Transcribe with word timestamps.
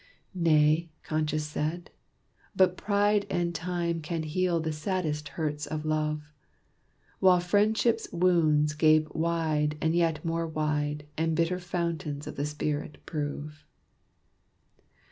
"Nay!" 0.33 0.89
Conscience 1.03 1.43
said, 1.43 1.91
"but 2.55 2.75
Pride 2.75 3.27
And 3.29 3.53
Time 3.53 4.01
can 4.01 4.23
heal 4.23 4.59
the 4.59 4.71
saddest 4.71 5.27
hurts 5.37 5.67
of 5.67 5.85
Love. 5.85 6.31
While 7.19 7.39
Friendship's 7.39 8.11
wounds 8.11 8.73
gape 8.73 9.13
wide 9.13 9.77
and 9.79 9.93
yet 9.93 10.25
more 10.25 10.47
wide, 10.47 11.05
And 11.19 11.35
bitter 11.35 11.59
fountains 11.59 12.25
of 12.25 12.35
the 12.35 12.47
spirit 12.47 12.97
prove." 13.05 13.63